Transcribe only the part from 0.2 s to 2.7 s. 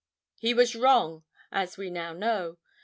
He was wrong, as we now know.